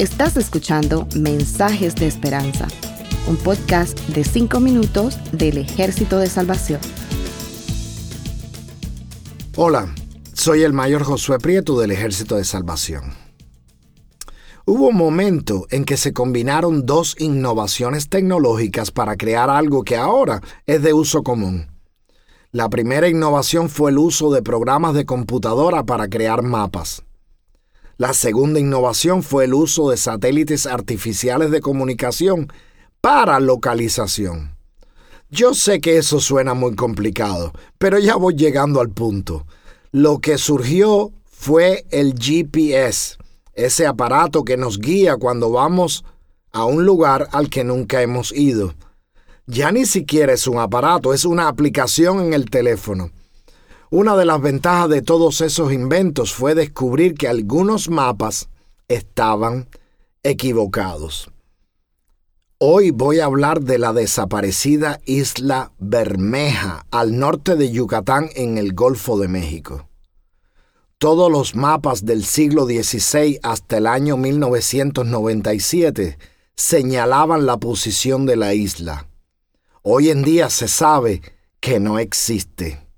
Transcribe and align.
Estás 0.00 0.38
escuchando 0.38 1.06
Mensajes 1.14 1.94
de 1.94 2.06
Esperanza, 2.06 2.66
un 3.28 3.36
podcast 3.36 3.98
de 4.08 4.24
5 4.24 4.58
minutos 4.60 5.18
del 5.30 5.58
Ejército 5.58 6.18
de 6.18 6.26
Salvación. 6.26 6.80
Hola, 9.56 9.94
soy 10.32 10.62
el 10.62 10.72
mayor 10.72 11.02
Josué 11.02 11.38
Prieto 11.38 11.78
del 11.78 11.90
Ejército 11.90 12.36
de 12.36 12.44
Salvación. 12.44 13.12
Hubo 14.64 14.88
un 14.88 14.96
momento 14.96 15.66
en 15.68 15.84
que 15.84 15.98
se 15.98 16.14
combinaron 16.14 16.86
dos 16.86 17.14
innovaciones 17.18 18.08
tecnológicas 18.08 18.90
para 18.90 19.16
crear 19.16 19.50
algo 19.50 19.82
que 19.82 19.96
ahora 19.96 20.40
es 20.64 20.82
de 20.82 20.94
uso 20.94 21.22
común. 21.22 21.66
La 22.52 22.70
primera 22.70 23.06
innovación 23.08 23.68
fue 23.68 23.90
el 23.90 23.98
uso 23.98 24.32
de 24.32 24.42
programas 24.42 24.94
de 24.94 25.04
computadora 25.04 25.84
para 25.84 26.08
crear 26.08 26.42
mapas. 26.42 27.02
La 28.00 28.14
segunda 28.14 28.58
innovación 28.58 29.22
fue 29.22 29.44
el 29.44 29.52
uso 29.52 29.90
de 29.90 29.98
satélites 29.98 30.64
artificiales 30.64 31.50
de 31.50 31.60
comunicación 31.60 32.50
para 33.02 33.38
localización. 33.40 34.56
Yo 35.28 35.52
sé 35.52 35.82
que 35.82 35.98
eso 35.98 36.18
suena 36.18 36.54
muy 36.54 36.74
complicado, 36.76 37.52
pero 37.76 37.98
ya 37.98 38.16
voy 38.16 38.36
llegando 38.36 38.80
al 38.80 38.88
punto. 38.88 39.46
Lo 39.92 40.18
que 40.20 40.38
surgió 40.38 41.12
fue 41.30 41.84
el 41.90 42.14
GPS, 42.18 43.18
ese 43.52 43.86
aparato 43.86 44.44
que 44.44 44.56
nos 44.56 44.78
guía 44.78 45.18
cuando 45.18 45.50
vamos 45.50 46.02
a 46.52 46.64
un 46.64 46.86
lugar 46.86 47.28
al 47.32 47.50
que 47.50 47.64
nunca 47.64 48.00
hemos 48.00 48.32
ido. 48.32 48.72
Ya 49.44 49.72
ni 49.72 49.84
siquiera 49.84 50.32
es 50.32 50.46
un 50.46 50.58
aparato, 50.58 51.12
es 51.12 51.26
una 51.26 51.48
aplicación 51.48 52.20
en 52.20 52.32
el 52.32 52.48
teléfono. 52.48 53.10
Una 53.92 54.16
de 54.16 54.24
las 54.24 54.40
ventajas 54.40 54.88
de 54.88 55.02
todos 55.02 55.40
esos 55.40 55.72
inventos 55.72 56.32
fue 56.32 56.54
descubrir 56.54 57.14
que 57.14 57.26
algunos 57.26 57.90
mapas 57.90 58.48
estaban 58.86 59.68
equivocados. 60.22 61.28
Hoy 62.58 62.92
voy 62.92 63.18
a 63.18 63.24
hablar 63.24 63.62
de 63.62 63.78
la 63.78 63.92
desaparecida 63.92 65.00
isla 65.06 65.72
Bermeja 65.80 66.86
al 66.92 67.18
norte 67.18 67.56
de 67.56 67.72
Yucatán 67.72 68.28
en 68.36 68.58
el 68.58 68.74
Golfo 68.74 69.18
de 69.18 69.26
México. 69.26 69.88
Todos 70.98 71.28
los 71.28 71.56
mapas 71.56 72.04
del 72.04 72.24
siglo 72.24 72.66
XVI 72.66 73.40
hasta 73.42 73.78
el 73.78 73.88
año 73.88 74.16
1997 74.16 76.16
señalaban 76.54 77.44
la 77.44 77.56
posición 77.56 78.24
de 78.24 78.36
la 78.36 78.54
isla. 78.54 79.08
Hoy 79.82 80.10
en 80.10 80.22
día 80.22 80.48
se 80.48 80.68
sabe 80.68 81.22
que 81.58 81.80
no 81.80 81.98
existe. 81.98 82.88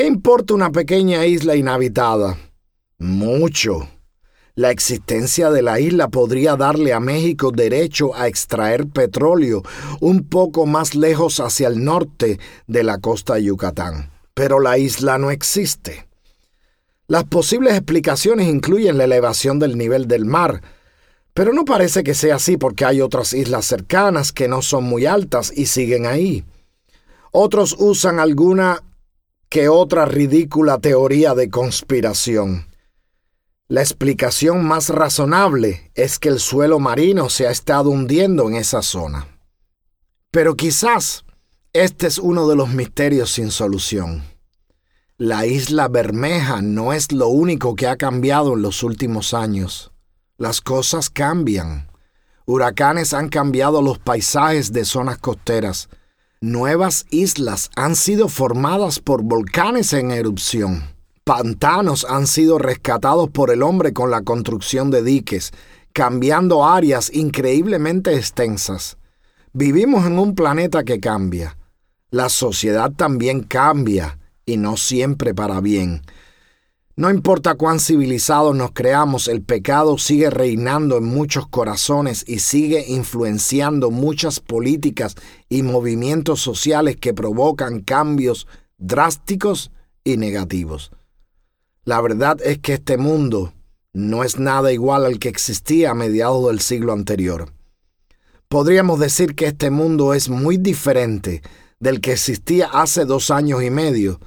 ¿Qué 0.00 0.06
importa 0.06 0.54
una 0.54 0.72
pequeña 0.72 1.26
isla 1.26 1.56
inhabitada? 1.56 2.38
Mucho. 2.96 3.86
La 4.54 4.70
existencia 4.70 5.50
de 5.50 5.60
la 5.60 5.78
isla 5.78 6.08
podría 6.08 6.56
darle 6.56 6.94
a 6.94 7.00
México 7.00 7.50
derecho 7.50 8.14
a 8.14 8.26
extraer 8.26 8.86
petróleo 8.86 9.62
un 10.00 10.26
poco 10.26 10.64
más 10.64 10.94
lejos 10.94 11.38
hacia 11.38 11.68
el 11.68 11.84
norte 11.84 12.40
de 12.66 12.82
la 12.82 12.96
costa 12.96 13.34
de 13.34 13.44
Yucatán. 13.44 14.10
Pero 14.32 14.58
la 14.58 14.78
isla 14.78 15.18
no 15.18 15.30
existe. 15.30 16.08
Las 17.06 17.24
posibles 17.24 17.74
explicaciones 17.74 18.48
incluyen 18.48 18.96
la 18.96 19.04
elevación 19.04 19.58
del 19.58 19.76
nivel 19.76 20.08
del 20.08 20.24
mar, 20.24 20.62
pero 21.34 21.52
no 21.52 21.66
parece 21.66 22.02
que 22.02 22.14
sea 22.14 22.36
así 22.36 22.56
porque 22.56 22.86
hay 22.86 23.02
otras 23.02 23.34
islas 23.34 23.66
cercanas 23.66 24.32
que 24.32 24.48
no 24.48 24.62
son 24.62 24.84
muy 24.84 25.04
altas 25.04 25.52
y 25.54 25.66
siguen 25.66 26.06
ahí. 26.06 26.42
Otros 27.32 27.76
usan 27.78 28.18
alguna 28.18 28.82
que 29.50 29.68
otra 29.68 30.04
ridícula 30.04 30.78
teoría 30.78 31.34
de 31.34 31.50
conspiración. 31.50 32.68
La 33.66 33.80
explicación 33.80 34.64
más 34.64 34.90
razonable 34.90 35.90
es 35.96 36.20
que 36.20 36.28
el 36.28 36.38
suelo 36.38 36.78
marino 36.78 37.28
se 37.28 37.48
ha 37.48 37.50
estado 37.50 37.90
hundiendo 37.90 38.48
en 38.48 38.54
esa 38.54 38.80
zona. 38.80 39.26
Pero 40.30 40.54
quizás 40.54 41.24
este 41.72 42.06
es 42.06 42.18
uno 42.18 42.46
de 42.48 42.54
los 42.54 42.68
misterios 42.68 43.32
sin 43.32 43.50
solución. 43.50 44.22
La 45.16 45.46
isla 45.46 45.88
Bermeja 45.88 46.62
no 46.62 46.92
es 46.92 47.10
lo 47.10 47.26
único 47.26 47.74
que 47.74 47.88
ha 47.88 47.96
cambiado 47.96 48.54
en 48.54 48.62
los 48.62 48.84
últimos 48.84 49.34
años. 49.34 49.90
Las 50.38 50.60
cosas 50.60 51.10
cambian. 51.10 51.90
Huracanes 52.46 53.12
han 53.14 53.28
cambiado 53.28 53.82
los 53.82 53.98
paisajes 53.98 54.72
de 54.72 54.84
zonas 54.84 55.18
costeras, 55.18 55.88
Nuevas 56.42 57.04
islas 57.10 57.68
han 57.76 57.94
sido 57.94 58.26
formadas 58.28 58.98
por 58.98 59.22
volcanes 59.22 59.92
en 59.92 60.10
erupción. 60.10 60.84
Pantanos 61.22 62.06
han 62.08 62.26
sido 62.26 62.58
rescatados 62.58 63.28
por 63.28 63.50
el 63.50 63.62
hombre 63.62 63.92
con 63.92 64.10
la 64.10 64.22
construcción 64.22 64.90
de 64.90 65.02
diques, 65.02 65.52
cambiando 65.92 66.64
áreas 66.64 67.12
increíblemente 67.12 68.16
extensas. 68.16 68.96
Vivimos 69.52 70.06
en 70.06 70.18
un 70.18 70.34
planeta 70.34 70.82
que 70.82 70.98
cambia. 70.98 71.58
La 72.08 72.30
sociedad 72.30 72.90
también 72.90 73.42
cambia, 73.42 74.18
y 74.46 74.56
no 74.56 74.78
siempre 74.78 75.34
para 75.34 75.60
bien. 75.60 76.00
No 76.96 77.08
importa 77.08 77.54
cuán 77.54 77.80
civilizados 77.80 78.54
nos 78.54 78.72
creamos, 78.72 79.28
el 79.28 79.42
pecado 79.42 79.96
sigue 79.96 80.28
reinando 80.28 80.98
en 80.98 81.04
muchos 81.04 81.46
corazones 81.46 82.24
y 82.26 82.40
sigue 82.40 82.84
influenciando 82.88 83.90
muchas 83.90 84.40
políticas 84.40 85.14
y 85.48 85.62
movimientos 85.62 86.40
sociales 86.40 86.96
que 86.96 87.14
provocan 87.14 87.80
cambios 87.80 88.46
drásticos 88.76 89.70
y 90.04 90.16
negativos. 90.16 90.90
La 91.84 92.00
verdad 92.00 92.38
es 92.42 92.58
que 92.58 92.74
este 92.74 92.98
mundo 92.98 93.54
no 93.92 94.22
es 94.22 94.38
nada 94.38 94.72
igual 94.72 95.06
al 95.06 95.18
que 95.18 95.28
existía 95.28 95.92
a 95.92 95.94
mediados 95.94 96.46
del 96.48 96.60
siglo 96.60 96.92
anterior. 96.92 97.52
Podríamos 98.48 98.98
decir 98.98 99.34
que 99.34 99.46
este 99.46 99.70
mundo 99.70 100.12
es 100.12 100.28
muy 100.28 100.56
diferente 100.56 101.42
del 101.78 102.00
que 102.00 102.12
existía 102.12 102.66
hace 102.66 103.04
dos 103.04 103.30
años 103.30 103.62
y 103.62 103.70
medio, 103.70 104.20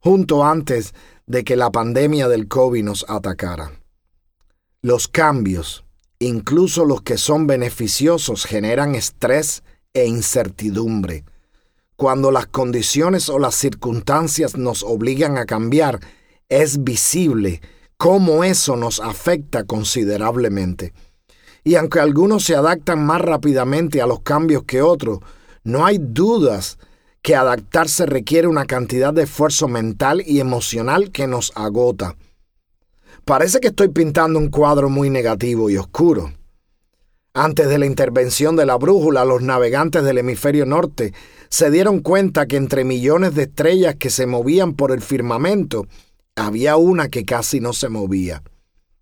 junto 0.00 0.44
antes 0.44 0.94
de 1.30 1.44
que 1.44 1.54
la 1.54 1.70
pandemia 1.70 2.26
del 2.26 2.48
COVID 2.48 2.82
nos 2.82 3.06
atacara. 3.08 3.70
Los 4.82 5.06
cambios, 5.06 5.84
incluso 6.18 6.84
los 6.84 7.02
que 7.02 7.18
son 7.18 7.46
beneficiosos, 7.46 8.46
generan 8.46 8.96
estrés 8.96 9.62
e 9.94 10.06
incertidumbre. 10.06 11.24
Cuando 11.94 12.32
las 12.32 12.48
condiciones 12.48 13.28
o 13.28 13.38
las 13.38 13.54
circunstancias 13.54 14.56
nos 14.56 14.82
obligan 14.82 15.38
a 15.38 15.44
cambiar, 15.44 16.00
es 16.48 16.82
visible 16.82 17.60
cómo 17.96 18.42
eso 18.42 18.74
nos 18.74 18.98
afecta 18.98 19.62
considerablemente. 19.62 20.92
Y 21.62 21.76
aunque 21.76 22.00
algunos 22.00 22.42
se 22.42 22.56
adaptan 22.56 23.06
más 23.06 23.20
rápidamente 23.20 24.02
a 24.02 24.08
los 24.08 24.22
cambios 24.22 24.64
que 24.64 24.82
otros, 24.82 25.20
no 25.62 25.86
hay 25.86 25.98
dudas 26.00 26.76
que 27.22 27.36
adaptarse 27.36 28.06
requiere 28.06 28.48
una 28.48 28.64
cantidad 28.64 29.12
de 29.12 29.24
esfuerzo 29.24 29.68
mental 29.68 30.22
y 30.26 30.40
emocional 30.40 31.10
que 31.10 31.26
nos 31.26 31.52
agota. 31.54 32.16
Parece 33.24 33.60
que 33.60 33.68
estoy 33.68 33.88
pintando 33.88 34.38
un 34.38 34.48
cuadro 34.48 34.88
muy 34.88 35.10
negativo 35.10 35.68
y 35.70 35.76
oscuro. 35.76 36.32
Antes 37.34 37.68
de 37.68 37.78
la 37.78 37.86
intervención 37.86 38.56
de 38.56 38.66
la 38.66 38.76
brújula, 38.76 39.24
los 39.24 39.42
navegantes 39.42 40.02
del 40.02 40.18
hemisferio 40.18 40.66
norte 40.66 41.12
se 41.48 41.70
dieron 41.70 42.00
cuenta 42.00 42.46
que 42.46 42.56
entre 42.56 42.84
millones 42.84 43.34
de 43.34 43.42
estrellas 43.42 43.96
que 43.96 44.10
se 44.10 44.26
movían 44.26 44.74
por 44.74 44.90
el 44.90 45.00
firmamento, 45.00 45.86
había 46.34 46.76
una 46.76 47.08
que 47.08 47.24
casi 47.24 47.60
no 47.60 47.72
se 47.72 47.88
movía. 47.88 48.42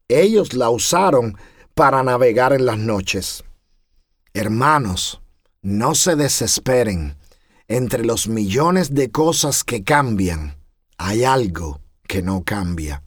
Ellos 0.09 0.55
la 0.55 0.71
usaron 0.71 1.37
para 1.75 2.03
navegar 2.03 2.53
en 2.53 2.67
las 2.67 2.79
noches. 2.79 3.45
Hermanos, 4.35 5.23
no 5.63 5.95
se 5.95 6.17
desesperen 6.17 7.18
entre 7.69 8.05
los 8.05 8.29
millones 8.29 8.95
de 8.95 9.11
cosas 9.11 9.63
que 9.63 9.85
cambian, 9.85 10.57
hay 10.97 11.25
algo 11.25 11.81
que 12.07 12.23
no 12.23 12.43
cambia. 12.43 13.03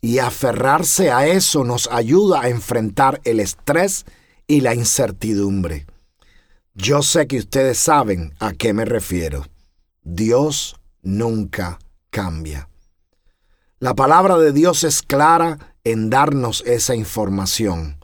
Y 0.00 0.18
aferrarse 0.18 1.12
a 1.12 1.28
eso 1.28 1.62
nos 1.62 1.88
ayuda 1.90 2.42
a 2.42 2.48
enfrentar 2.48 3.20
el 3.24 3.38
estrés 3.38 4.04
y 4.48 4.60
la 4.60 4.74
incertidumbre. 4.74 5.86
Yo 6.74 7.02
sé 7.02 7.28
que 7.28 7.38
ustedes 7.38 7.78
saben 7.78 8.34
a 8.40 8.52
qué 8.52 8.72
me 8.72 8.84
refiero. 8.84 9.46
Dios 10.02 10.76
nunca 11.02 11.78
cambia. 12.10 12.68
La 13.78 13.94
palabra 13.94 14.36
de 14.38 14.52
Dios 14.52 14.82
es 14.82 15.02
clara 15.02 15.76
en 15.84 16.10
darnos 16.10 16.62
esa 16.66 16.96
información. 16.96 17.98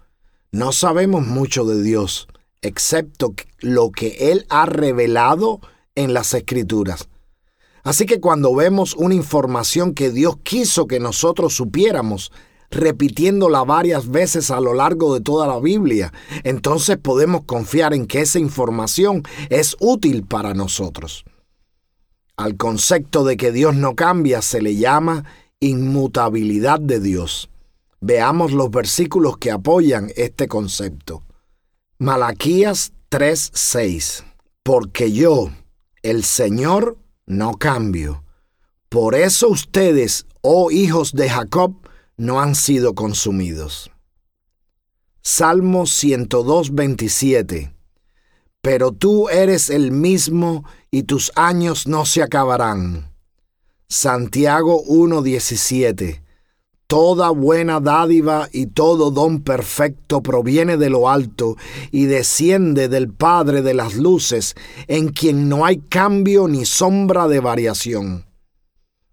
No 0.53 0.73
sabemos 0.73 1.27
mucho 1.27 1.65
de 1.65 1.83
Dios, 1.83 2.29
excepto 2.63 3.35
lo 3.61 3.91
que 3.91 4.33
Él 4.33 4.47
ha 4.49 4.67
revelado 4.67 5.61
en 5.99 6.15
las 6.15 6.33
escrituras. 6.33 7.09
Así 7.83 8.07
que 8.07 8.21
cuando 8.21 8.55
vemos 8.55 8.95
una 8.95 9.15
información 9.15 9.95
que 9.95 10.11
Dios 10.11 10.37
quiso 10.43 10.87
que 10.87 11.01
nosotros 11.01 11.55
supiéramos, 11.55 12.33
repitiéndola 12.71 13.65
varias 13.65 14.11
veces 14.11 14.51
a 14.51 14.61
lo 14.61 14.75
largo 14.75 15.15
de 15.15 15.21
toda 15.21 15.47
la 15.47 15.59
Biblia, 15.59 16.13
entonces 16.45 16.99
podemos 16.99 17.45
confiar 17.45 17.95
en 17.95 18.07
que 18.07 18.21
esa 18.21 18.39
información 18.39 19.23
es 19.49 19.77
útil 19.81 20.25
para 20.25 20.55
nosotros. 20.55 21.25
Al 22.37 22.57
concepto 22.57 23.25
de 23.25 23.37
que 23.37 23.53
Dios 23.53 23.75
no 23.75 23.95
cambia 23.97 24.43
se 24.43 24.63
le 24.63 24.77
llama 24.77 25.25
inmutabilidad 25.61 26.79
de 26.79 27.01
Dios. 27.01 27.51
Veamos 28.01 28.53
los 28.53 28.71
versículos 28.71 29.39
que 29.39 29.51
apoyan 29.51 30.13
este 30.15 30.47
concepto. 30.47 31.25
Malaquías 31.99 32.93
3:6. 33.09 34.25
Porque 34.63 35.11
yo, 35.11 35.51
el 36.11 36.25
Señor, 36.25 36.99
no 37.27 37.53
cambio. 37.53 38.25
Por 38.89 39.15
eso 39.15 39.49
ustedes, 39.49 40.27
oh 40.41 40.71
hijos 40.71 41.13
de 41.13 41.29
Jacob, 41.29 41.75
no 42.17 42.41
han 42.41 42.55
sido 42.55 42.95
consumidos. 42.95 43.91
Salmo 45.23 45.87
102:27. 45.87 47.75
Pero 48.61 48.93
tú 48.93 49.29
eres 49.29 49.71
el 49.71 49.93
mismo 49.93 50.65
y 50.91 51.05
tus 51.05 51.31
años 51.37 51.87
no 51.87 52.07
se 52.07 52.23
acabarán. 52.23 53.13
Santiago 53.89 54.83
1:17 54.85 56.28
Toda 56.89 57.29
buena 57.29 57.81
dádiva 57.81 58.49
y 58.51 58.69
todo 58.69 59.11
don 59.11 59.43
perfecto 59.43 60.23
proviene 60.23 60.79
de 60.79 60.89
lo 60.89 61.11
alto 61.11 61.57
y 61.91 62.07
desciende 62.07 62.89
del 62.89 63.13
Padre 63.13 63.61
de 63.61 63.75
las 63.75 63.95
Luces, 63.95 64.55
en 64.87 65.11
quien 65.11 65.51
no 65.51 65.67
hay 65.67 65.81
cambio 65.91 66.49
ni 66.49 66.65
sombra 66.65 67.29
de 67.29 67.41
variación. 67.41 68.25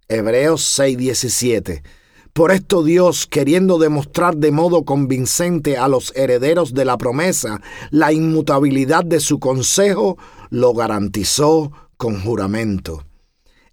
Hebreos 0.08 0.62
6:17 0.80 1.84
Por 2.32 2.54
esto 2.54 2.82
Dios, 2.82 3.28
queriendo 3.28 3.78
demostrar 3.78 4.38
de 4.38 4.52
modo 4.52 4.86
convincente 4.86 5.76
a 5.76 5.90
los 5.90 6.16
herederos 6.16 6.74
de 6.74 6.86
la 6.86 6.98
promesa 6.98 7.60
la 7.92 8.14
inmutabilidad 8.14 9.04
de 9.04 9.20
su 9.20 9.38
consejo, 9.38 10.18
lo 10.50 10.74
garantizó 10.74 11.74
con 11.98 12.22
juramento. 12.22 13.04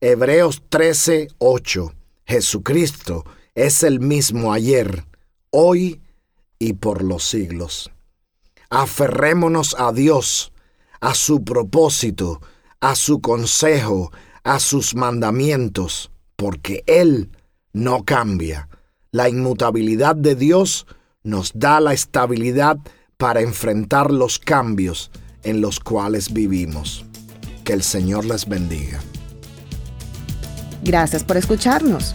Hebreos 0.00 0.60
13:8 0.68 1.92
Jesucristo, 2.26 3.24
es 3.54 3.82
el 3.82 4.00
mismo 4.00 4.52
ayer, 4.52 5.04
hoy 5.50 6.00
y 6.58 6.74
por 6.74 7.02
los 7.02 7.24
siglos. 7.24 7.90
Aferrémonos 8.70 9.76
a 9.78 9.92
Dios, 9.92 10.52
a 11.00 11.14
su 11.14 11.44
propósito, 11.44 12.40
a 12.80 12.94
su 12.94 13.20
consejo, 13.20 14.10
a 14.44 14.58
sus 14.58 14.94
mandamientos, 14.94 16.10
porque 16.36 16.82
Él 16.86 17.30
no 17.72 18.04
cambia. 18.04 18.68
La 19.10 19.28
inmutabilidad 19.28 20.16
de 20.16 20.34
Dios 20.34 20.86
nos 21.22 21.52
da 21.54 21.80
la 21.80 21.92
estabilidad 21.92 22.78
para 23.18 23.40
enfrentar 23.40 24.10
los 24.10 24.38
cambios 24.38 25.10
en 25.42 25.60
los 25.60 25.78
cuales 25.78 26.32
vivimos. 26.32 27.04
Que 27.64 27.74
el 27.74 27.82
Señor 27.82 28.24
les 28.24 28.48
bendiga. 28.48 29.00
Gracias 30.82 31.22
por 31.22 31.36
escucharnos. 31.36 32.14